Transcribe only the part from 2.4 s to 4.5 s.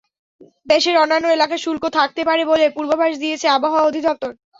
বলে পূর্বাভাস দিয়েছে আবহাওয়া অধিদপ্তর।